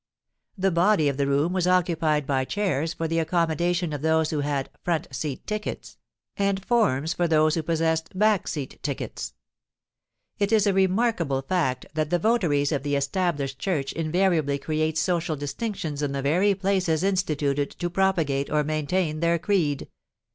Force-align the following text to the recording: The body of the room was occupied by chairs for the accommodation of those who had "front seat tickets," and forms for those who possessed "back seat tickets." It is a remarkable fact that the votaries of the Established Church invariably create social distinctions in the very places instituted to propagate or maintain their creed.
The 0.57 0.71
body 0.71 1.07
of 1.09 1.17
the 1.17 1.27
room 1.27 1.53
was 1.53 1.67
occupied 1.67 2.25
by 2.25 2.43
chairs 2.43 2.91
for 2.95 3.07
the 3.07 3.19
accommodation 3.19 3.93
of 3.93 4.01
those 4.01 4.31
who 4.31 4.39
had 4.39 4.71
"front 4.83 5.07
seat 5.11 5.45
tickets," 5.45 5.99
and 6.37 6.65
forms 6.65 7.13
for 7.13 7.27
those 7.27 7.53
who 7.53 7.61
possessed 7.61 8.17
"back 8.17 8.47
seat 8.47 8.81
tickets." 8.81 9.35
It 10.39 10.51
is 10.51 10.65
a 10.65 10.73
remarkable 10.73 11.43
fact 11.43 11.85
that 11.93 12.09
the 12.09 12.17
votaries 12.17 12.71
of 12.71 12.81
the 12.81 12.95
Established 12.95 13.59
Church 13.59 13.93
invariably 13.93 14.57
create 14.57 14.97
social 14.97 15.35
distinctions 15.35 16.01
in 16.01 16.13
the 16.13 16.23
very 16.23 16.55
places 16.55 17.03
instituted 17.03 17.69
to 17.69 17.87
propagate 17.87 18.49
or 18.49 18.63
maintain 18.63 19.19
their 19.19 19.37
creed. 19.37 19.87